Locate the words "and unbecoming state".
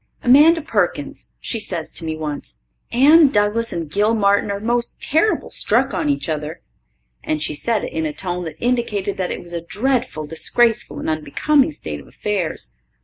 10.99-11.99